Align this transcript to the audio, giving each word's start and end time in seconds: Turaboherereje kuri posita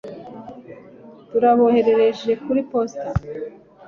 Turaboherereje 1.29 2.31
kuri 2.43 2.61
posita 2.69 3.09